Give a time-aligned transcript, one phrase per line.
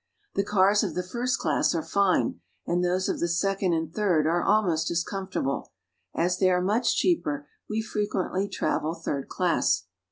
[0.33, 4.25] The cars of the first class are fine, and those of the second and third
[4.25, 5.73] are almost as comfortable;
[6.15, 9.83] as they are much cheaper, we fre quently travel third class.